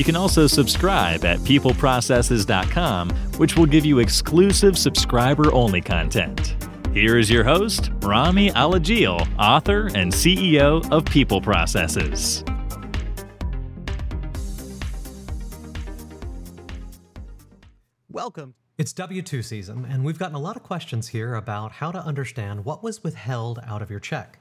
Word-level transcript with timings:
You 0.00 0.04
can 0.04 0.16
also 0.16 0.46
subscribe 0.46 1.26
at 1.26 1.40
peopleprocesses.com, 1.40 3.10
which 3.36 3.56
will 3.58 3.66
give 3.66 3.84
you 3.84 3.98
exclusive 3.98 4.78
subscriber 4.78 5.52
only 5.52 5.82
content. 5.82 6.56
Here 6.94 7.18
is 7.18 7.28
your 7.28 7.44
host, 7.44 7.90
Rami 8.00 8.48
Alajil, 8.52 9.28
author 9.38 9.88
and 9.88 10.10
CEO 10.10 10.90
of 10.90 11.04
People 11.04 11.42
Processes. 11.42 12.42
Welcome. 18.08 18.54
It's 18.78 18.94
W 18.94 19.20
2 19.20 19.42
season, 19.42 19.84
and 19.84 20.02
we've 20.02 20.18
gotten 20.18 20.34
a 20.34 20.40
lot 20.40 20.56
of 20.56 20.62
questions 20.62 21.08
here 21.08 21.34
about 21.34 21.72
how 21.72 21.92
to 21.92 21.98
understand 21.98 22.64
what 22.64 22.82
was 22.82 23.04
withheld 23.04 23.60
out 23.66 23.82
of 23.82 23.90
your 23.90 24.00
check. 24.00 24.39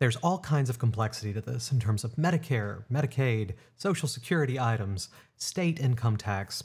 There's 0.00 0.16
all 0.16 0.38
kinds 0.38 0.70
of 0.70 0.78
complexity 0.78 1.34
to 1.34 1.42
this 1.42 1.70
in 1.70 1.78
terms 1.78 2.04
of 2.04 2.16
Medicare, 2.16 2.84
Medicaid, 2.90 3.52
Social 3.76 4.08
Security 4.08 4.58
items, 4.58 5.10
state 5.36 5.78
income 5.78 6.16
tax, 6.16 6.64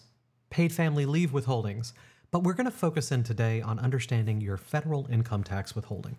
paid 0.49 0.71
family 0.71 1.05
leave 1.05 1.31
withholdings, 1.31 1.92
but 2.31 2.44
we're 2.44 2.53
going 2.53 2.64
to 2.64 2.72
focus 2.72 3.11
in 3.11 3.23
today 3.23 3.61
on 3.61 3.77
understanding 3.77 4.39
your 4.39 4.55
federal 4.55 5.05
income 5.11 5.44
tax 5.44 5.75
withholding. 5.75 6.16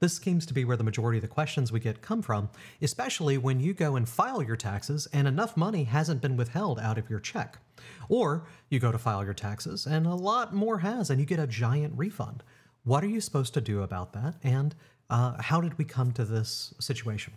This 0.00 0.16
seems 0.16 0.46
to 0.46 0.54
be 0.54 0.64
where 0.64 0.78
the 0.78 0.84
majority 0.84 1.18
of 1.18 1.22
the 1.22 1.28
questions 1.28 1.72
we 1.72 1.80
get 1.80 2.00
come 2.00 2.22
from, 2.22 2.48
especially 2.80 3.36
when 3.36 3.60
you 3.60 3.74
go 3.74 3.94
and 3.94 4.08
file 4.08 4.42
your 4.42 4.56
taxes 4.56 5.06
and 5.12 5.28
enough 5.28 5.58
money 5.58 5.84
hasn't 5.84 6.22
been 6.22 6.38
withheld 6.38 6.78
out 6.78 6.96
of 6.96 7.10
your 7.10 7.20
check. 7.20 7.58
Or 8.08 8.46
you 8.70 8.80
go 8.80 8.90
to 8.92 8.98
file 8.98 9.22
your 9.22 9.34
taxes 9.34 9.84
and 9.84 10.06
a 10.06 10.14
lot 10.14 10.54
more 10.54 10.78
has, 10.78 11.10
and 11.10 11.20
you 11.20 11.26
get 11.26 11.38
a 11.38 11.46
giant 11.46 11.92
refund. 11.98 12.42
What 12.84 13.04
are 13.04 13.08
you 13.08 13.20
supposed 13.20 13.52
to 13.54 13.60
do 13.60 13.82
about 13.82 14.12
that? 14.12 14.36
And 14.42 14.74
uh, 15.10 15.40
how 15.40 15.60
did 15.60 15.76
we 15.78 15.84
come 15.84 16.12
to 16.12 16.24
this 16.24 16.74
situation? 16.80 17.34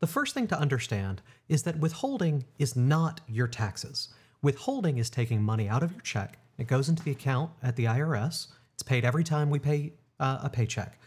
The 0.00 0.06
first 0.06 0.34
thing 0.34 0.46
to 0.48 0.58
understand 0.58 1.22
is 1.48 1.62
that 1.62 1.78
withholding 1.78 2.44
is 2.58 2.76
not 2.76 3.20
your 3.28 3.48
taxes. 3.48 4.08
Withholding 4.42 4.98
is 4.98 5.08
taking 5.08 5.42
money 5.42 5.68
out 5.68 5.82
of 5.82 5.92
your 5.92 6.02
check, 6.02 6.38
it 6.58 6.66
goes 6.66 6.88
into 6.88 7.02
the 7.02 7.10
account 7.10 7.50
at 7.62 7.76
the 7.76 7.84
IRS. 7.84 8.48
It's 8.74 8.82
paid 8.82 9.04
every 9.04 9.24
time 9.24 9.50
we 9.50 9.58
pay 9.58 9.92
uh, 10.20 10.38
a 10.42 10.48
paycheck 10.48 10.98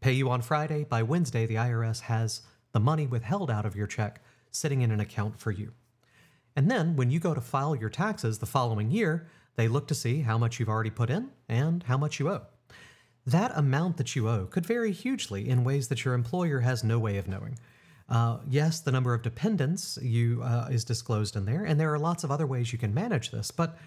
pay 0.00 0.12
you 0.12 0.30
on 0.30 0.42
Friday, 0.42 0.84
by 0.84 1.02
Wednesday, 1.02 1.46
the 1.46 1.56
IRS 1.56 2.00
has 2.00 2.42
the 2.72 2.80
money 2.80 3.06
withheld 3.06 3.50
out 3.50 3.66
of 3.66 3.76
your 3.76 3.86
check 3.86 4.22
sitting 4.50 4.80
in 4.80 4.90
an 4.90 5.00
account 5.00 5.38
for 5.38 5.50
you. 5.50 5.72
And 6.56 6.70
then 6.70 6.96
when 6.96 7.10
you 7.10 7.20
go 7.20 7.34
to 7.34 7.40
file 7.40 7.76
your 7.76 7.90
taxes 7.90 8.38
the 8.38 8.46
following 8.46 8.90
year, 8.90 9.28
they 9.56 9.68
look 9.68 9.86
to 9.88 9.94
see 9.94 10.22
how 10.22 10.38
much 10.38 10.58
you've 10.58 10.68
already 10.68 10.90
put 10.90 11.10
in 11.10 11.30
and 11.48 11.82
how 11.84 11.96
much 11.96 12.18
you 12.18 12.28
owe. 12.30 12.42
That 13.26 13.52
amount 13.54 13.96
that 13.98 14.16
you 14.16 14.28
owe 14.28 14.46
could 14.46 14.66
vary 14.66 14.92
hugely 14.92 15.48
in 15.48 15.64
ways 15.64 15.88
that 15.88 16.04
your 16.04 16.14
employer 16.14 16.60
has 16.60 16.82
no 16.82 16.98
way 16.98 17.16
of 17.18 17.28
knowing. 17.28 17.58
Uh, 18.08 18.38
yes, 18.48 18.80
the 18.80 18.90
number 18.90 19.14
of 19.14 19.22
dependents 19.22 19.98
you 20.02 20.42
uh, 20.42 20.68
is 20.70 20.84
disclosed 20.84 21.36
in 21.36 21.44
there, 21.44 21.64
and 21.64 21.78
there 21.78 21.92
are 21.92 21.98
lots 21.98 22.24
of 22.24 22.30
other 22.30 22.46
ways 22.46 22.72
you 22.72 22.78
can 22.78 22.92
manage 22.92 23.30
this, 23.30 23.50
but 23.50 23.78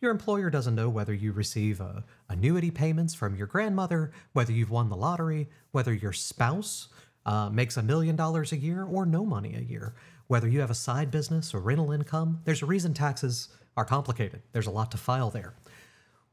your 0.00 0.10
employer 0.10 0.50
doesn't 0.50 0.74
know 0.74 0.88
whether 0.88 1.14
you 1.14 1.32
receive 1.32 1.80
uh, 1.80 2.00
annuity 2.28 2.70
payments 2.70 3.14
from 3.14 3.36
your 3.36 3.46
grandmother, 3.46 4.12
whether 4.32 4.52
you've 4.52 4.70
won 4.70 4.88
the 4.88 4.96
lottery, 4.96 5.48
whether 5.72 5.94
your 5.94 6.12
spouse 6.12 6.88
uh, 7.26 7.48
makes 7.50 7.76
a 7.76 7.82
million 7.82 8.16
dollars 8.16 8.52
a 8.52 8.56
year 8.56 8.84
or 8.84 9.06
no 9.06 9.24
money 9.24 9.54
a 9.54 9.60
year, 9.60 9.94
whether 10.26 10.48
you 10.48 10.60
have 10.60 10.70
a 10.70 10.74
side 10.74 11.10
business 11.10 11.54
or 11.54 11.60
rental 11.60 11.92
income. 11.92 12.40
There's 12.44 12.62
a 12.62 12.66
reason 12.66 12.94
taxes 12.94 13.48
are 13.76 13.84
complicated. 13.84 14.42
There's 14.52 14.66
a 14.66 14.70
lot 14.70 14.90
to 14.92 14.98
file 14.98 15.30
there. 15.30 15.54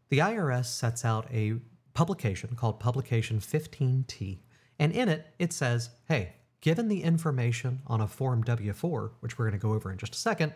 The 0.09 0.19
IRS 0.19 0.66
sets 0.66 1.03
out 1.03 1.28
a 1.34 1.56
publication 1.97 2.56
called 2.56 2.80
Publication 2.80 3.40
15T, 3.40 4.38
and 4.78 4.91
in 4.91 5.09
it, 5.09 5.34
it 5.40 5.52
says, 5.52 5.90
hey, 6.08 6.34
given 6.62 6.90
the 6.90 7.02
information 7.02 7.81
on 7.88 8.02
a 8.02 8.08
Form 8.08 8.44
W 8.44 8.72
4, 8.72 9.13
which 9.22 9.40
we're 9.40 9.46
going 9.46 9.59
to 9.59 9.68
go 9.68 9.74
over 9.74 9.91
in 9.91 9.97
just 9.97 10.13
a 10.13 10.19
second, 10.19 10.53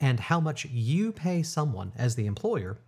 and 0.00 0.18
how 0.18 0.40
much 0.40 0.64
you 0.64 1.12
pay 1.12 1.42
someone 1.42 1.92
as 1.98 2.14
the 2.14 2.24
employer 2.24 2.78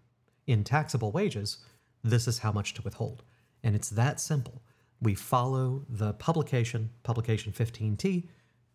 in 0.46 0.64
taxable 0.64 1.12
wages, 1.12 1.58
this 2.02 2.26
is 2.26 2.38
how 2.38 2.50
much 2.50 2.72
to 2.72 2.80
withhold. 2.80 3.24
And 3.62 3.76
it's 3.76 3.90
that 3.90 4.20
simple. 4.20 4.62
We 5.02 5.14
follow 5.14 5.84
the 5.86 6.14
publication, 6.14 6.88
publication 7.02 7.52
15T, 7.52 8.26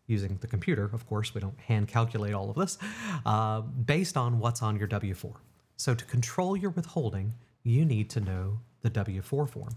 using 0.05 0.37
the 0.41 0.47
computer, 0.47 0.91
of 0.93 1.07
course, 1.07 1.33
we 1.33 1.41
don't 1.41 1.59
hand 1.59 1.87
calculate 1.87 2.35
all 2.35 2.51
of 2.51 2.55
this, 2.55 2.77
uh, 3.25 3.61
based 3.61 4.15
on 4.15 4.37
what's 4.37 4.61
on 4.61 4.77
your 4.77 4.87
W 4.87 5.15
4. 5.15 5.41
So 5.75 5.95
to 5.95 6.05
control 6.05 6.55
your 6.55 6.69
withholding, 6.69 7.33
you 7.63 7.83
need 7.83 8.11
to 8.11 8.19
know 8.19 8.59
the 8.81 8.89
W 8.89 9.21
4 9.21 9.47
form. 9.47 9.75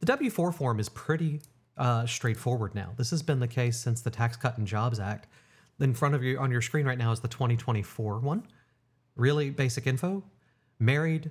The 0.00 0.06
W 0.06 0.30
4 0.30 0.52
form 0.52 0.80
is 0.80 0.88
pretty 0.88 1.40
uh, 1.76 2.06
straightforward 2.06 2.74
now. 2.74 2.92
This 2.96 3.10
has 3.10 3.22
been 3.22 3.40
the 3.40 3.48
case 3.48 3.78
since 3.78 4.00
the 4.00 4.10
Tax 4.10 4.36
Cut 4.36 4.58
and 4.58 4.66
Jobs 4.66 5.00
Act 5.00 5.28
in 5.80 5.94
front 5.94 6.14
of 6.14 6.22
you 6.22 6.38
on 6.38 6.50
your 6.50 6.60
screen 6.60 6.86
right 6.86 6.98
now 6.98 7.12
is 7.12 7.20
the 7.20 7.28
2024 7.28 8.18
one. 8.18 8.42
Really 9.16 9.50
basic 9.50 9.86
info. 9.86 10.24
Married, 10.78 11.30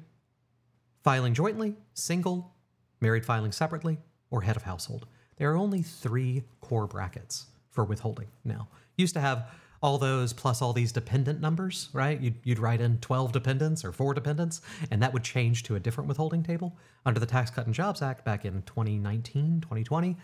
filing 1.04 1.34
jointly, 1.34 1.76
single, 1.94 2.54
married 3.00 3.26
filing 3.26 3.52
separately, 3.52 3.98
or 4.30 4.42
head 4.42 4.58
of 4.58 4.64
household. 4.64 5.06
There 5.38 5.52
are 5.52 5.58
only 5.58 5.82
three 5.82 6.44
core 6.60 6.88
brackets 6.88 7.46
for 7.70 7.86
withholding 7.86 8.28
now. 8.44 8.68
Used 8.98 9.14
to 9.14 9.22
have 9.22 9.50
all 9.82 9.98
those 9.98 10.34
plus 10.34 10.62
all 10.62 10.74
these 10.74 10.92
dependent 10.92 11.40
numbers, 11.40 11.90
right? 11.94 12.20
You'd, 12.20 12.36
you'd 12.44 12.60
write 12.60 12.82
in 12.82 12.98
12 13.00 13.32
dependents 13.32 13.86
or 13.86 13.92
four 13.92 14.14
dependents, 14.14 14.62
and 14.92 15.02
that 15.02 15.14
would 15.14 15.24
change 15.24 15.64
to 15.64 15.76
a 15.76 15.80
different 15.80 16.08
withholding 16.08 16.44
table. 16.44 16.78
Under 17.06 17.20
the 17.20 17.26
Tax 17.26 17.52
Cut 17.52 17.66
and 17.66 17.76
Jobs 17.76 18.02
Act 18.02 18.26
back 18.26 18.46
in 18.46 18.64
2019, 18.64 19.62
2020, 19.62 20.18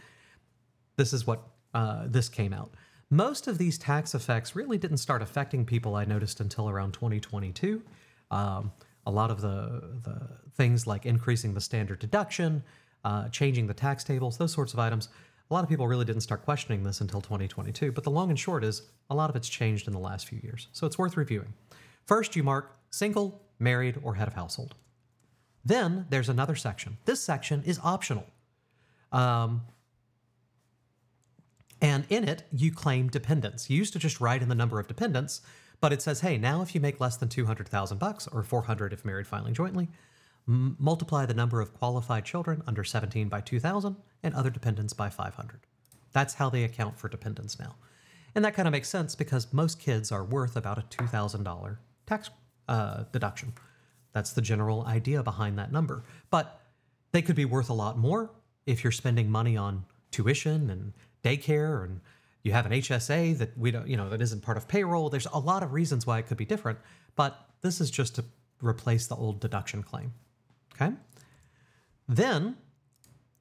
this 0.95 1.13
is 1.13 1.27
what 1.27 1.43
uh, 1.73 2.05
this 2.07 2.29
came 2.29 2.53
out. 2.53 2.73
Most 3.09 3.47
of 3.47 3.57
these 3.57 3.77
tax 3.77 4.15
effects 4.15 4.55
really 4.55 4.77
didn't 4.77 4.97
start 4.97 5.21
affecting 5.21 5.65
people, 5.65 5.95
I 5.95 6.05
noticed, 6.05 6.39
until 6.39 6.69
around 6.69 6.93
2022. 6.93 7.83
Um, 8.31 8.71
a 9.05 9.11
lot 9.11 9.29
of 9.29 9.41
the, 9.41 9.99
the 10.03 10.29
things 10.55 10.87
like 10.87 11.05
increasing 11.05 11.53
the 11.53 11.61
standard 11.61 11.99
deduction, 11.99 12.63
uh, 13.03 13.29
changing 13.29 13.67
the 13.67 13.73
tax 13.73 14.03
tables, 14.03 14.37
those 14.37 14.53
sorts 14.53 14.73
of 14.73 14.79
items, 14.79 15.09
a 15.53 15.55
lot 15.55 15.63
of 15.63 15.69
people 15.69 15.87
really 15.87 16.03
didn't 16.03 16.23
start 16.23 16.43
questioning 16.43 16.83
this 16.83 16.99
until 16.99 17.21
2022. 17.21 17.91
But 17.91 18.03
the 18.03 18.09
long 18.09 18.31
and 18.31 18.39
short 18.39 18.63
is 18.63 18.81
a 19.11 19.13
lot 19.13 19.29
of 19.29 19.35
it's 19.35 19.47
changed 19.47 19.85
in 19.85 19.93
the 19.93 19.99
last 19.99 20.27
few 20.27 20.39
years. 20.41 20.67
So 20.71 20.87
it's 20.87 20.97
worth 20.97 21.15
reviewing. 21.15 21.53
First, 22.07 22.35
you 22.35 22.41
mark 22.41 22.75
single, 22.89 23.39
married, 23.59 23.99
or 24.01 24.15
head 24.15 24.27
of 24.27 24.33
household. 24.33 24.73
Then 25.63 26.07
there's 26.09 26.27
another 26.27 26.55
section. 26.55 26.97
This 27.05 27.21
section 27.21 27.61
is 27.67 27.79
optional. 27.83 28.25
Um, 29.11 29.61
and 31.79 32.05
in 32.09 32.27
it, 32.27 32.45
you 32.51 32.71
claim 32.71 33.09
dependents. 33.09 33.69
You 33.69 33.77
used 33.77 33.93
to 33.93 33.99
just 33.99 34.19
write 34.19 34.41
in 34.41 34.49
the 34.49 34.55
number 34.55 34.79
of 34.79 34.87
dependents, 34.87 35.41
but 35.81 35.93
it 35.93 36.01
says, 36.01 36.21
hey, 36.21 36.39
now 36.39 36.63
if 36.63 36.73
you 36.73 36.81
make 36.81 36.99
less 36.99 37.17
than 37.17 37.29
200,000 37.29 37.99
bucks 37.99 38.27
or 38.27 38.41
400 38.41 38.91
if 38.91 39.05
married 39.05 39.27
filing 39.27 39.53
jointly, 39.53 39.89
multiply 40.45 41.25
the 41.25 41.33
number 41.33 41.61
of 41.61 41.73
qualified 41.73 42.25
children 42.25 42.63
under 42.67 42.83
17 42.83 43.29
by 43.29 43.41
2,000 43.41 43.95
and 44.23 44.33
other 44.35 44.49
dependents 44.49 44.93
by 44.93 45.09
500. 45.09 45.61
That's 46.11 46.33
how 46.35 46.49
they 46.49 46.63
account 46.63 46.97
for 46.97 47.09
dependents 47.09 47.59
now. 47.59 47.75
And 48.35 48.43
that 48.43 48.53
kind 48.53 48.67
of 48.67 48.71
makes 48.71 48.89
sense 48.89 49.15
because 49.15 49.53
most 49.53 49.79
kids 49.79 50.11
are 50.11 50.23
worth 50.23 50.55
about 50.55 50.77
a 50.77 50.81
$2,000 50.81 51.77
tax 52.05 52.29
uh, 52.67 53.03
deduction. 53.11 53.53
That's 54.13 54.33
the 54.33 54.41
general 54.41 54.85
idea 54.85 55.23
behind 55.23 55.57
that 55.57 55.71
number. 55.71 56.03
But 56.29 56.61
they 57.11 57.21
could 57.21 57.35
be 57.35 57.45
worth 57.45 57.69
a 57.69 57.73
lot 57.73 57.97
more 57.97 58.31
if 58.65 58.83
you're 58.83 58.91
spending 58.91 59.29
money 59.29 59.57
on 59.57 59.85
tuition 60.11 60.69
and 60.69 60.93
daycare 61.23 61.83
and 61.83 62.01
you 62.43 62.51
have 62.51 62.65
an 62.65 62.73
HSA 62.73 63.37
that 63.37 63.57
we 63.57 63.71
don't, 63.71 63.87
you 63.87 63.97
know, 63.97 64.09
that 64.09 64.21
isn't 64.21 64.41
part 64.41 64.57
of 64.57 64.67
payroll. 64.67 65.09
There's 65.09 65.27
a 65.31 65.39
lot 65.39 65.63
of 65.63 65.73
reasons 65.73 66.05
why 66.05 66.19
it 66.19 66.27
could 66.27 66.37
be 66.37 66.45
different, 66.45 66.79
but 67.15 67.47
this 67.61 67.79
is 67.79 67.89
just 67.89 68.15
to 68.15 68.25
replace 68.61 69.07
the 69.07 69.15
old 69.15 69.39
deduction 69.39 69.81
claim. 69.81 70.13
Okay? 70.73 70.93
Then, 72.07 72.57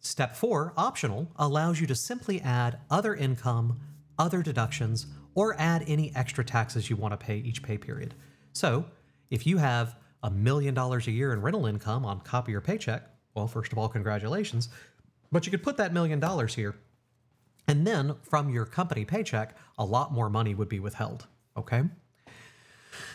step 0.01 0.37
four, 0.37 0.73
optional, 0.77 1.29
allows 1.37 1.81
you 1.81 1.87
to 1.87 1.95
simply 1.95 2.41
add 2.41 2.79
other 2.91 3.15
income, 3.15 3.81
other 4.19 4.43
deductions, 4.43 5.07
or 5.35 5.55
add 5.59 5.85
any 5.87 6.15
extra 6.15 6.45
taxes 6.45 6.91
you 6.91 6.97
want 6.97 7.13
to 7.13 7.17
pay 7.17 7.39
each 7.39 7.63
pay 7.63 7.79
period. 7.79 8.15
So, 8.53 8.85
if 9.31 9.47
you 9.47 9.59
have 9.59 9.97
a 10.23 10.31
million 10.31 10.75
dollars 10.75 11.07
a 11.09 11.11
year 11.11 11.33
in 11.33 11.41
rental 11.41 11.67
income 11.67 12.05
on 12.05 12.21
top 12.21 12.47
of 12.47 12.53
your 12.53 12.61
paycheck, 12.61 13.03
well, 13.35 13.47
first 13.47 13.73
of 13.73 13.79
all, 13.79 13.89
congratulations. 13.89 14.69
But 15.33 15.47
you 15.47 15.51
could 15.51 15.63
put 15.63 15.79
that 15.79 15.93
million 15.93 16.21
dollars 16.21 16.55
here 16.55 16.77
and 17.69 17.87
then 17.87 18.17
from 18.23 18.51
your 18.51 18.67
company 18.67 19.05
paycheck, 19.05 19.57
a 19.79 19.85
lot 19.85 20.13
more 20.13 20.29
money 20.29 20.55
would 20.55 20.69
be 20.69 20.81
withheld. 20.81 21.27
Okay. 21.57 21.83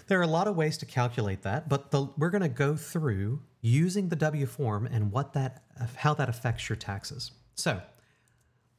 There 0.07 0.19
are 0.19 0.23
a 0.23 0.27
lot 0.27 0.47
of 0.47 0.55
ways 0.55 0.77
to 0.79 0.85
calculate 0.85 1.43
that, 1.43 1.69
but 1.69 1.91
the, 1.91 2.07
we're 2.17 2.29
going 2.29 2.41
to 2.41 2.49
go 2.49 2.75
through 2.75 3.41
using 3.61 4.09
the 4.09 4.15
W 4.15 4.45
form 4.45 4.87
and 4.87 5.11
what 5.11 5.33
that 5.33 5.63
how 5.95 6.13
that 6.15 6.29
affects 6.29 6.69
your 6.69 6.75
taxes. 6.75 7.31
So, 7.55 7.81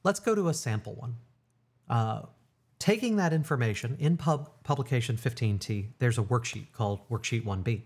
let's 0.04 0.20
go 0.20 0.34
to 0.34 0.48
a 0.48 0.54
sample 0.54 0.94
one. 0.94 1.16
Uh, 1.88 2.22
taking 2.78 3.16
that 3.16 3.32
information 3.32 3.96
in 3.98 4.16
pub, 4.16 4.50
publication 4.64 5.16
15T, 5.16 5.88
there's 5.98 6.18
a 6.18 6.22
worksheet 6.22 6.72
called 6.72 7.08
Worksheet 7.08 7.44
1B. 7.44 7.82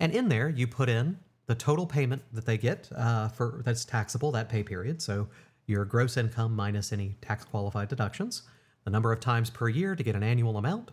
And 0.00 0.12
in 0.12 0.28
there, 0.28 0.48
you 0.48 0.66
put 0.66 0.88
in 0.88 1.18
the 1.46 1.54
total 1.54 1.86
payment 1.86 2.22
that 2.32 2.44
they 2.44 2.58
get 2.58 2.88
uh, 2.94 3.28
for 3.28 3.62
that's 3.64 3.84
taxable 3.84 4.32
that 4.32 4.48
pay 4.48 4.62
period. 4.62 5.00
So 5.00 5.28
your 5.66 5.84
gross 5.84 6.16
income 6.16 6.54
minus 6.54 6.92
any 6.92 7.16
tax 7.20 7.44
qualified 7.44 7.88
deductions, 7.88 8.42
the 8.84 8.90
number 8.90 9.12
of 9.12 9.20
times 9.20 9.50
per 9.50 9.68
year 9.68 9.96
to 9.96 10.02
get 10.02 10.14
an 10.14 10.22
annual 10.22 10.58
amount, 10.58 10.92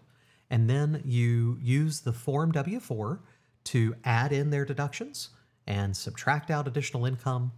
and 0.54 0.70
then 0.70 1.02
you 1.04 1.58
use 1.64 2.02
the 2.02 2.14
Form 2.14 2.52
W 2.52 2.80
4 2.80 3.20
to 3.64 3.96
add 4.06 4.32
in 4.32 4.52
their 4.52 4.66
deductions 4.66 5.30
and 5.66 5.98
subtract 5.98 6.52
out 6.52 6.68
additional 6.68 7.08
income 7.08 7.52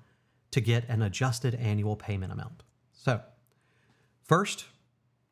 to 0.51 0.62
get 0.62 0.88
an 0.88 1.01
adjusted 1.01 1.56
annual 1.56 1.97
payment 1.97 2.31
amount. 2.31 2.63
So, 2.94 3.19
first, 4.24 4.63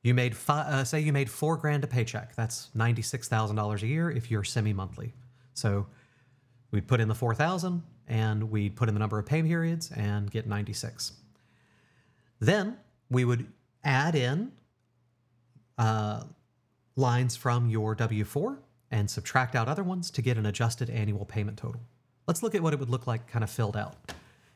you 0.02 0.14
made 0.14 0.36
five, 0.36 0.68
uh, 0.68 0.84
say 0.84 1.00
you 1.00 1.14
made 1.14 1.30
four 1.30 1.56
grand 1.56 1.86
a 1.86 1.88
paycheck. 1.88 2.36
That's 2.36 2.68
ninety-six 2.76 3.30
thousand 3.30 3.56
dollars 3.56 3.82
a 3.82 3.88
year 3.88 4.12
if 4.12 4.30
you're 4.30 4.44
semi-monthly. 4.44 5.14
So, 5.54 5.88
we'd 6.72 6.86
put 6.86 7.00
in 7.00 7.08
the 7.08 7.16
four 7.16 7.34
thousand 7.34 7.82
and 8.10 8.52
we'd 8.52 8.76
put 8.76 8.90
in 8.90 8.94
the 8.94 9.00
number 9.00 9.18
of 9.20 9.26
pay 9.26 9.42
periods 9.42 9.90
and 9.96 10.30
get 10.30 10.48
ninety-six. 10.48 11.14
Then 12.42 12.76
we 13.10 13.24
would 13.24 13.48
add 13.86 14.16
in 14.16 14.52
uh, 15.78 16.24
lines 16.96 17.36
from 17.36 17.70
your 17.70 17.96
W 17.96 18.24
4 18.24 18.60
and 18.92 19.10
subtract 19.10 19.56
out 19.56 19.68
other 19.68 19.84
ones 19.84 20.12
to 20.12 20.22
get 20.22 20.38
an 20.38 20.46
adjusted 20.46 20.90
annual 20.90 21.26
payment 21.26 21.58
total. 21.58 21.82
Let's 22.28 22.44
look 22.44 22.56
at 22.56 22.62
what 22.62 22.74
it 22.74 22.80
would 22.80 22.90
look 22.90 23.08
like 23.08 23.28
kind 23.28 23.44
of 23.44 23.50
filled 23.50 23.76
out. 23.76 23.96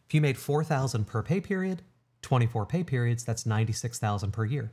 If 0.07 0.13
you 0.13 0.22
made 0.22 0.38
4000 0.38 1.06
per 1.06 1.24
pay 1.24 1.42
period, 1.42 1.81
24 2.22 2.66
pay 2.66 2.84
periods, 2.84 3.24
that's 3.24 3.45
96,000 3.45 4.31
per 4.31 4.45
year. 4.45 4.72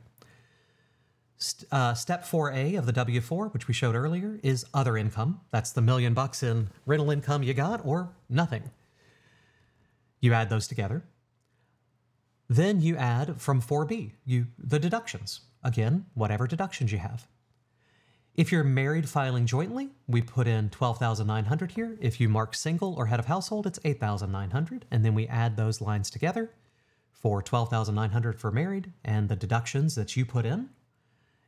Uh, 1.71 1.93
step 1.93 2.23
4A 2.23 2.77
of 2.77 2.85
the 2.85 2.93
W 2.93 3.19
4, 3.19 3.47
which 3.49 3.67
we 3.67 3.73
showed 3.73 3.95
earlier, 3.95 4.39
is 4.41 4.65
other 4.73 4.95
income. 4.95 5.41
That's 5.51 5.71
the 5.71 5.81
million 5.81 6.13
bucks 6.13 6.41
in 6.41 6.69
rental 6.85 7.11
income 7.11 7.43
you 7.43 7.53
got 7.53 7.85
or 7.85 8.13
nothing. 8.29 8.71
You 10.21 10.33
add 10.33 10.49
those 10.49 10.67
together. 10.67 11.03
Then 12.47 12.79
you 12.79 12.95
add 12.95 13.41
from 13.41 13.61
4B, 13.61 14.11
you 14.23 14.47
the 14.57 14.79
deductions. 14.79 15.41
Again, 15.63 16.05
whatever 16.13 16.47
deductions 16.47 16.91
you 16.91 16.99
have. 16.99 17.27
If 18.35 18.51
you're 18.51 18.65
married 18.65 19.07
filing 19.07 19.45
jointly, 19.45 19.91
we 20.07 20.21
put 20.21 20.45
in 20.45 20.69
12,900 20.69 21.71
here. 21.71 21.97
If 22.01 22.19
you 22.19 22.27
mark 22.27 22.53
single 22.53 22.93
or 22.95 23.05
head 23.05 23.19
of 23.19 23.27
household, 23.27 23.65
it's 23.65 23.79
8,900 23.85 24.85
and 24.91 25.05
then 25.05 25.15
we 25.15 25.25
add 25.27 25.55
those 25.55 25.79
lines 25.79 26.09
together 26.09 26.51
for 27.13 27.41
12,900 27.41 28.37
for 28.37 28.51
married 28.51 28.91
and 29.05 29.29
the 29.29 29.37
deductions 29.37 29.95
that 29.95 30.17
you 30.17 30.25
put 30.25 30.45
in 30.45 30.69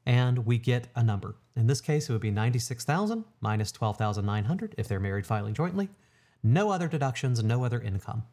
and 0.05 0.45
we 0.45 0.57
get 0.57 0.87
a 0.95 1.03
number. 1.03 1.35
In 1.57 1.67
this 1.67 1.81
case, 1.81 2.07
it 2.07 2.13
would 2.13 2.21
be 2.21 2.31
96,000 2.31 3.25
minus 3.41 3.73
12,900 3.73 4.73
if 4.77 4.87
they're 4.87 5.01
married 5.01 5.25
filing 5.25 5.53
jointly. 5.53 5.89
No 6.41 6.71
other 6.71 6.87
deductions, 6.87 7.43
no 7.43 7.65
other 7.65 7.81
income. 7.81 8.23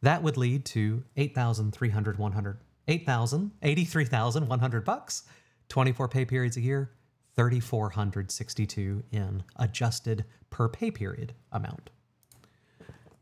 That 0.00 0.22
would 0.22 0.38
lead 0.38 0.64
to 0.66 1.04
8,300 1.18 2.16
100 2.18 2.60
8,000 2.90 3.50
83,100 3.60 4.84
bucks, 4.86 5.24
24 5.68 6.08
pay 6.08 6.24
periods 6.24 6.56
a 6.56 6.62
year, 6.62 6.92
3,462 7.38 9.04
in 9.12 9.44
adjusted 9.54 10.24
per 10.50 10.68
pay 10.68 10.90
period 10.90 11.34
amount. 11.52 11.90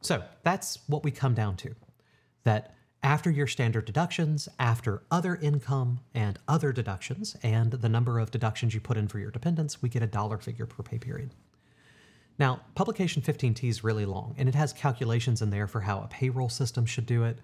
So 0.00 0.22
that's 0.42 0.78
what 0.86 1.04
we 1.04 1.10
come 1.10 1.34
down 1.34 1.56
to. 1.58 1.74
That 2.44 2.74
after 3.02 3.30
your 3.30 3.46
standard 3.46 3.84
deductions, 3.84 4.48
after 4.58 5.02
other 5.10 5.36
income 5.36 6.00
and 6.14 6.38
other 6.48 6.72
deductions, 6.72 7.36
and 7.42 7.72
the 7.72 7.90
number 7.90 8.18
of 8.18 8.30
deductions 8.30 8.72
you 8.72 8.80
put 8.80 8.96
in 8.96 9.06
for 9.06 9.18
your 9.18 9.30
dependents, 9.30 9.82
we 9.82 9.90
get 9.90 10.02
a 10.02 10.06
dollar 10.06 10.38
figure 10.38 10.64
per 10.64 10.82
pay 10.82 10.98
period. 10.98 11.34
Now, 12.38 12.62
publication 12.74 13.20
15T 13.20 13.68
is 13.68 13.84
really 13.84 14.06
long, 14.06 14.34
and 14.38 14.48
it 14.48 14.54
has 14.54 14.72
calculations 14.72 15.42
in 15.42 15.50
there 15.50 15.66
for 15.66 15.80
how 15.80 16.00
a 16.00 16.08
payroll 16.08 16.48
system 16.48 16.86
should 16.86 17.04
do 17.04 17.22
it, 17.24 17.38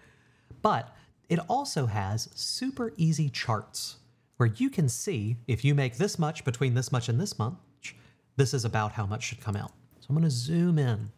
but 0.63 0.97
it 1.29 1.39
also 1.51 1.85
has 1.85 2.31
super 2.35 2.95
easy 2.97 3.29
charts 3.29 3.97
where 4.43 4.51
you 4.57 4.69
can 4.69 4.89
see 4.89 5.37
if 5.47 5.65
you 5.65 5.73
make 5.73 5.99
this 5.99 6.19
much 6.19 6.45
between 6.45 6.75
this 6.75 6.91
much 6.91 7.09
and 7.09 7.21
this 7.21 7.39
much, 7.39 7.95
this 8.35 8.53
is 8.53 8.65
about 8.65 8.91
how 8.91 9.07
much 9.07 9.23
should 9.23 9.41
come 9.41 9.55
out. 9.55 9.71
So 10.01 10.07
I'm 10.11 10.17
going 10.17 10.25
to 10.25 10.31
zoom 10.31 10.81
in. 10.81 11.13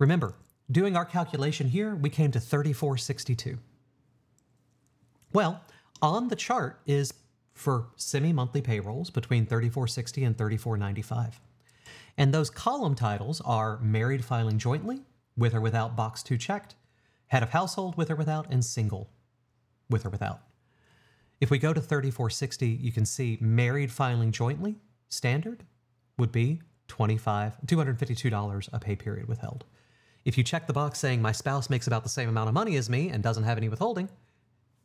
Remember, 0.00 0.34
doing 0.68 0.96
our 0.96 1.04
calculation 1.04 1.68
here, 1.68 1.94
we 1.94 2.10
came 2.10 2.32
to 2.32 2.40
3462. 2.40 3.56
Well, 5.32 5.60
on 6.02 6.26
the 6.26 6.34
chart 6.34 6.80
is 6.88 7.14
for 7.54 7.86
semi-monthly 7.94 8.62
payrolls 8.62 9.10
between 9.10 9.46
3460 9.46 10.24
and 10.24 10.36
3495. 10.36 11.40
And 12.16 12.34
those 12.34 12.50
column 12.50 12.96
titles 12.96 13.40
are 13.42 13.78
married 13.78 14.24
filing 14.24 14.58
jointly, 14.58 15.02
with 15.36 15.54
or 15.54 15.60
without 15.60 15.94
box 15.94 16.24
2 16.24 16.36
checked, 16.36 16.74
head 17.28 17.44
of 17.44 17.50
household 17.50 17.96
with 17.96 18.10
or 18.10 18.16
without, 18.16 18.48
and 18.50 18.64
single 18.64 19.08
with 19.88 20.04
or 20.04 20.10
without. 20.10 20.40
If 21.40 21.50
we 21.50 21.58
go 21.58 21.72
to 21.72 21.80
3460, 21.80 22.66
you 22.66 22.90
can 22.90 23.06
see 23.06 23.38
married 23.40 23.92
filing 23.92 24.32
jointly, 24.32 24.76
standard, 25.08 25.64
would 26.16 26.32
be 26.32 26.60
25 26.88 27.58
$252 27.66 28.68
a 28.72 28.78
pay 28.78 28.96
period 28.96 29.28
withheld. 29.28 29.64
If 30.24 30.36
you 30.36 30.44
check 30.44 30.66
the 30.66 30.72
box 30.72 30.98
saying 30.98 31.22
my 31.22 31.32
spouse 31.32 31.70
makes 31.70 31.86
about 31.86 32.02
the 32.02 32.08
same 32.08 32.28
amount 32.28 32.48
of 32.48 32.54
money 32.54 32.76
as 32.76 32.90
me 32.90 33.08
and 33.08 33.22
doesn't 33.22 33.44
have 33.44 33.56
any 33.56 33.68
withholding, 33.68 34.08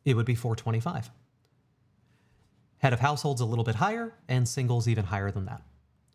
it 0.04 0.14
would 0.14 0.26
be 0.26 0.34
425. 0.34 1.10
Head 2.78 2.92
of 2.92 3.00
households 3.00 3.40
a 3.40 3.44
little 3.44 3.64
bit 3.64 3.74
higher 3.74 4.14
and 4.28 4.48
singles 4.48 4.86
even 4.86 5.04
higher 5.04 5.30
than 5.30 5.46
that. 5.46 5.62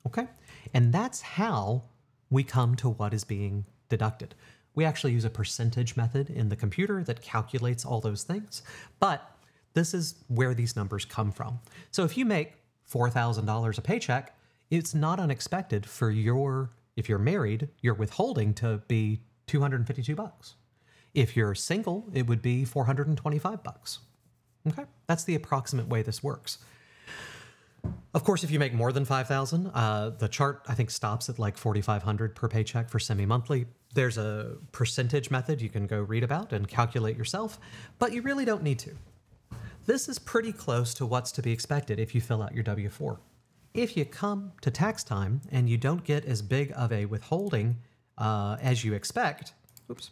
Okay? 0.06 0.27
And 0.74 0.94
that's 0.94 1.21
how 1.21 1.83
we 2.30 2.44
come 2.44 2.75
to 2.75 2.89
what 2.89 3.13
is 3.13 3.24
being 3.24 3.65
deducted. 3.89 4.36
We 4.75 4.86
actually 4.86 5.13
use 5.13 5.25
a 5.25 5.30
percentage 5.30 5.97
method 5.97 6.30
in 6.30 6.50
the 6.50 6.56
computer 6.56 7.03
that 7.03 7.21
calculates 7.21 7.83
all 7.83 8.00
those 8.00 8.24
things, 8.24 8.62
but 9.00 9.36
this 9.74 9.94
is 9.94 10.16
where 10.27 10.54
these 10.54 10.75
numbers 10.75 11.06
come 11.06 11.31
from. 11.31 11.60
So 11.92 12.04
if 12.04 12.18
you 12.18 12.25
make 12.25 12.54
$4,000 12.92 13.77
a 13.77 13.81
paycheck, 13.81 14.36
it's 14.69 14.94
not 14.94 15.19
unexpected 15.19 15.86
for 15.86 16.12
your 16.12 16.72
if 17.00 17.08
you're 17.08 17.17
married, 17.17 17.70
your 17.82 17.94
withholding 17.94 18.53
to 18.55 18.82
be 18.89 19.22
252 19.48 20.15
bucks. 20.15 20.55
If 21.13 21.36
you're 21.36 21.55
single, 21.55 22.10
it 22.13 22.27
would 22.27 22.41
be 22.41 22.65
425 22.65 23.63
bucks. 23.63 24.00
Okay? 24.67 24.84
That's 25.08 25.24
the 25.24 25.36
approximate 25.36 25.88
way 25.88 26.01
this 26.01 26.22
works. 26.22 26.60
Of 28.13 28.24
course, 28.24 28.44
if 28.44 28.51
you 28.51 28.60
make 28.60 28.74
more 28.74 28.91
than 28.91 29.05
5,000, 29.05 29.67
uh, 29.67 30.10
the 30.10 30.27
chart 30.27 30.65
I 30.67 30.74
think 30.74 30.91
stops 30.91 31.29
at 31.29 31.39
like 31.39 31.58
4,500 31.58 32.36
per 32.36 32.50
paycheck 32.50 32.89
for 32.89 33.00
semi-monthly. 33.00 33.65
There's 33.94 34.17
a 34.17 34.58
percentage 34.72 35.32
method 35.32 35.62
you 35.62 35.70
can 35.70 35.88
go 35.88 36.01
read 36.01 36.24
about 36.24 36.51
and 36.51 36.67
calculate 36.67 37.17
yourself, 37.17 37.60
but 37.98 38.12
you 38.12 38.22
really 38.22 38.46
don't 38.46 38.62
need 38.62 38.79
to. 38.79 38.91
This 39.89 40.08
is 40.08 40.19
pretty 40.19 40.51
close 40.51 40.93
to 40.93 41.05
what's 41.08 41.31
to 41.31 41.41
be 41.41 41.51
expected 41.51 42.00
if 42.00 42.13
you 42.13 42.22
fill 42.22 42.43
out 42.43 42.53
your 42.53 42.62
W-4. 42.62 43.17
If 43.74 43.98
you 43.98 44.05
come 44.05 44.51
to 44.62 44.69
tax 44.69 45.03
time 45.03 45.41
and 45.51 45.67
you 45.67 45.79
don't 45.79 46.03
get 46.03 46.25
as 46.25 46.43
big 46.43 46.72
of 46.75 46.91
a 46.91 47.05
withholding 47.05 47.75
uh, 48.15 48.58
as 48.62 48.84
you 48.86 48.93
expect, 48.93 49.53
oops, 49.89 50.12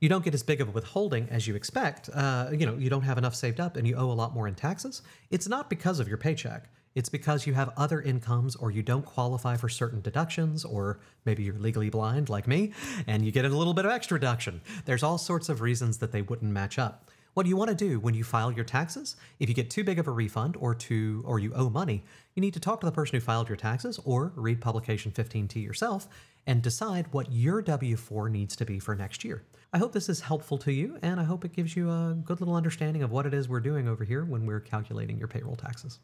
you 0.00 0.08
don't 0.08 0.24
get 0.24 0.34
as 0.34 0.42
big 0.42 0.60
of 0.60 0.66
a 0.66 0.72
withholding 0.72 1.28
as 1.30 1.46
you 1.46 1.54
expect, 1.54 2.10
uh, 2.12 2.48
you 2.50 2.66
know, 2.66 2.74
you 2.74 2.90
don't 2.90 3.02
have 3.02 3.18
enough 3.18 3.36
saved 3.36 3.60
up 3.60 3.76
and 3.76 3.86
you 3.86 3.94
owe 3.94 4.10
a 4.10 4.18
lot 4.22 4.34
more 4.34 4.48
in 4.48 4.56
taxes, 4.56 5.02
it's 5.30 5.46
not 5.46 5.70
because 5.70 6.00
of 6.00 6.08
your 6.08 6.18
paycheck. 6.18 6.68
It's 6.94 7.08
because 7.08 7.46
you 7.46 7.54
have 7.54 7.72
other 7.76 8.00
incomes 8.00 8.56
or 8.56 8.70
you 8.70 8.82
don't 8.82 9.04
qualify 9.04 9.56
for 9.56 9.68
certain 9.68 10.00
deductions, 10.00 10.64
or 10.64 10.98
maybe 11.24 11.44
you're 11.44 11.58
legally 11.58 11.88
blind 11.88 12.28
like 12.28 12.48
me 12.48 12.72
and 13.06 13.24
you 13.24 13.30
get 13.30 13.44
a 13.44 13.48
little 13.48 13.74
bit 13.74 13.84
of 13.84 13.92
extra 13.92 14.18
deduction. 14.18 14.60
There's 14.86 15.04
all 15.04 15.18
sorts 15.18 15.48
of 15.48 15.60
reasons 15.60 15.98
that 15.98 16.10
they 16.10 16.22
wouldn't 16.22 16.50
match 16.50 16.78
up. 16.78 17.08
What 17.34 17.46
you 17.46 17.56
want 17.56 17.70
to 17.70 17.76
do 17.76 18.00
when 18.00 18.14
you 18.14 18.24
file 18.24 18.50
your 18.50 18.64
taxes? 18.64 19.14
If 19.38 19.48
you 19.48 19.54
get 19.54 19.70
too 19.70 19.84
big 19.84 20.00
of 20.00 20.08
a 20.08 20.10
refund 20.10 20.56
or 20.58 20.74
too 20.74 21.22
or 21.24 21.38
you 21.38 21.54
owe 21.54 21.70
money, 21.70 22.02
you 22.34 22.40
need 22.40 22.54
to 22.54 22.60
talk 22.60 22.80
to 22.80 22.86
the 22.86 22.92
person 22.92 23.14
who 23.14 23.20
filed 23.20 23.48
your 23.48 23.56
taxes 23.56 24.00
or 24.04 24.32
read 24.34 24.60
publication 24.60 25.12
15T 25.12 25.62
yourself 25.62 26.08
and 26.48 26.60
decide 26.60 27.06
what 27.12 27.30
your 27.30 27.62
W4 27.62 28.28
needs 28.32 28.56
to 28.56 28.64
be 28.64 28.80
for 28.80 28.96
next 28.96 29.24
year. 29.24 29.44
I 29.72 29.78
hope 29.78 29.92
this 29.92 30.08
is 30.08 30.22
helpful 30.22 30.58
to 30.58 30.72
you 30.72 30.98
and 31.02 31.20
I 31.20 31.24
hope 31.24 31.44
it 31.44 31.52
gives 31.52 31.76
you 31.76 31.88
a 31.88 32.16
good 32.24 32.40
little 32.40 32.56
understanding 32.56 33.04
of 33.04 33.12
what 33.12 33.26
it 33.26 33.34
is 33.34 33.48
we're 33.48 33.60
doing 33.60 33.86
over 33.86 34.02
here 34.02 34.24
when 34.24 34.44
we're 34.44 34.58
calculating 34.58 35.16
your 35.16 35.28
payroll 35.28 35.54
taxes. 35.54 36.00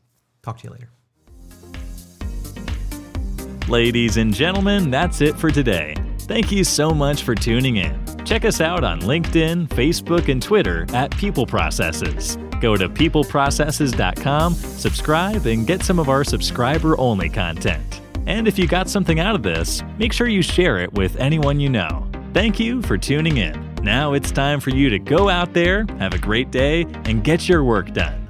Talk 0.47 0.59
to 0.59 0.69
you 0.69 0.71
later. 0.71 0.91
Ladies 3.69 4.17
and 4.17 4.33
gentlemen, 4.33 4.93
that's 4.93 5.21
it 5.21 5.37
for 5.37 5.51
today. 5.51 5.97
Thank 6.21 6.53
you 6.53 6.63
so 6.63 6.91
much 6.91 7.25
for 7.25 7.35
tuning 7.35 7.79
in. 7.79 8.01
Check 8.25 8.45
us 8.45 8.61
out 8.61 8.85
on 8.85 9.01
LinkedIn, 9.01 9.67
Facebook, 9.67 10.29
and 10.29 10.41
Twitter 10.41 10.87
at 10.93 11.11
People 11.17 11.47
Processes. 11.47 12.39
Go 12.61 12.77
to 12.77 12.89
peopleprocesses.com, 12.89 14.55
subscribe, 14.55 15.47
and 15.47 15.67
get 15.67 15.83
some 15.83 15.99
of 15.99 16.09
our 16.09 16.23
subscriber 16.23 16.97
only 16.97 17.29
content. 17.29 18.01
And 18.27 18.47
if 18.47 18.57
you 18.57 18.69
got 18.69 18.89
something 18.89 19.19
out 19.19 19.35
of 19.35 19.43
this, 19.43 19.83
make 19.99 20.13
sure 20.13 20.29
you 20.29 20.43
share 20.43 20.79
it 20.79 20.93
with 20.93 21.17
anyone 21.17 21.59
you 21.59 21.71
know. 21.71 22.09
Thank 22.33 22.61
you 22.61 22.83
for 22.83 22.97
tuning 22.97 23.39
in. 23.39 23.75
Now 23.83 24.13
it's 24.13 24.31
time 24.31 24.61
for 24.61 24.71
you 24.71 24.91
to 24.91 25.01
go 25.01 25.29
out 25.29 25.55
there, 25.55 25.87
have 25.99 26.15
a 26.15 26.19
great 26.19 26.53
day, 26.53 26.83
and 27.05 27.25
get 27.25 27.49
your 27.49 27.65
work 27.65 27.93
done. 27.93 28.26